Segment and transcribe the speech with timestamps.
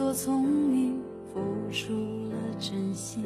[0.00, 0.98] 多聪明，
[1.30, 1.92] 付出
[2.30, 3.22] 了真心，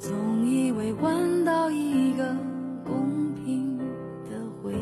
[0.00, 2.36] 总以为换到一个
[2.84, 3.78] 公平
[4.28, 4.78] 的回应。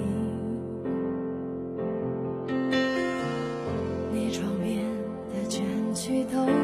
[4.14, 4.82] 你窗边
[5.28, 5.62] 的卷
[5.94, 6.64] 曲头。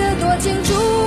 [0.00, 0.99] 得多清楚。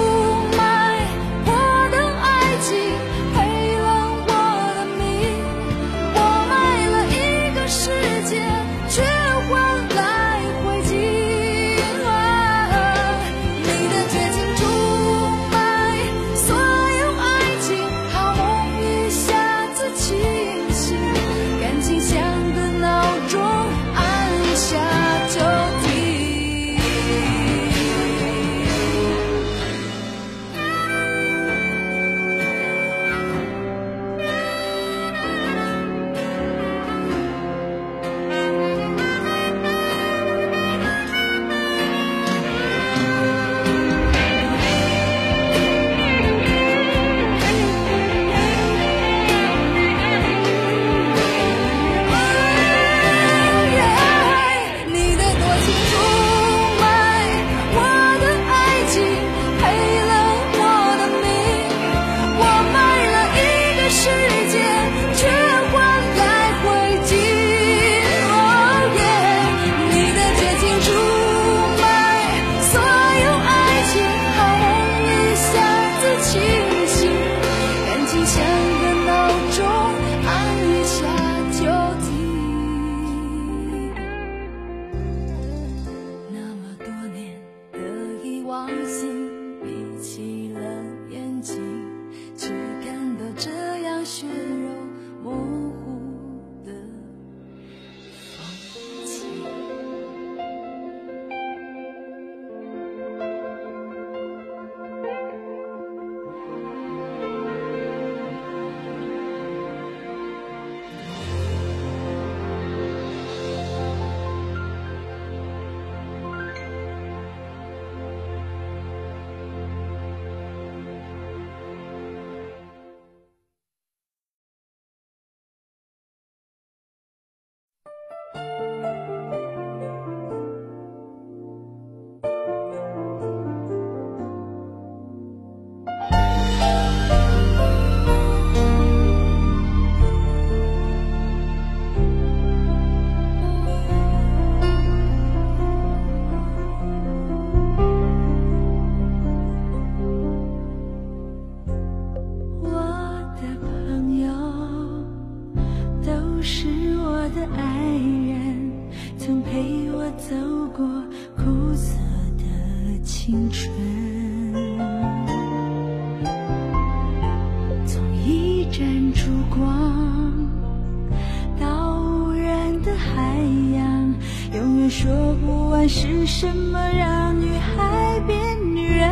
[176.35, 178.35] 什么让女孩变
[178.75, 179.07] 女人？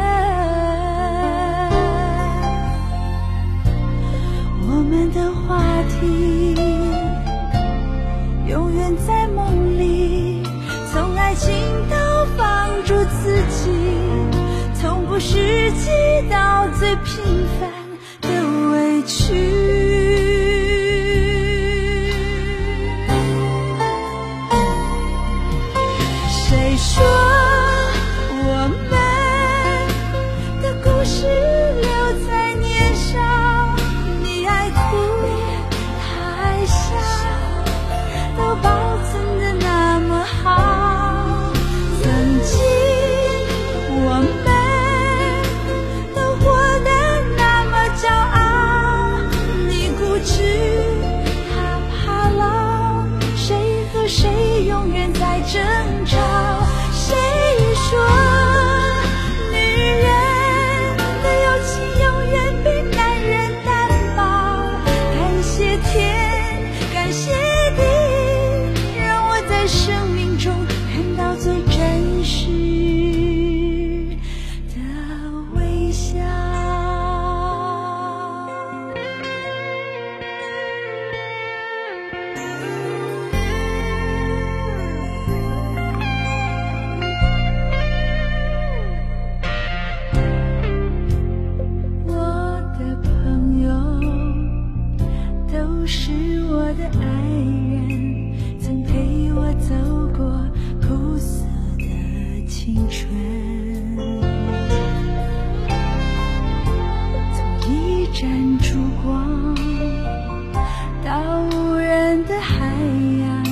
[4.68, 6.56] 我们的话题
[8.48, 10.42] 永远在梦里，
[10.92, 11.54] 从爱情
[11.92, 13.70] 到放逐自己，
[14.74, 15.92] 从不实际
[16.28, 17.70] 到最平凡
[18.22, 18.30] 的
[18.72, 19.51] 委屈。
[55.32, 56.31] 在挣扎。
[102.64, 103.10] 青春
[107.34, 109.56] 从一盏烛光
[111.04, 113.44] 到无人的海洋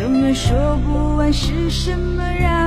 [0.00, 2.63] 永远说不完是什么让